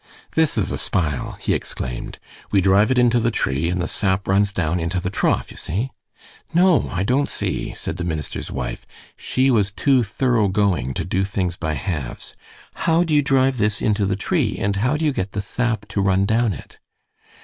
[0.33, 2.17] "This is a spile," he exclaimed.
[2.49, 5.57] "We drive it into the tree, and the sap runs down into the trough, you
[5.57, 5.91] see."
[6.55, 8.87] "No, I don't see," said the minister's wife.
[9.15, 12.35] She was too thoroughgoing to do things by halves.
[12.73, 15.87] "How do you drive this into the tree, and how do you get the sap
[15.89, 16.79] to run down it?"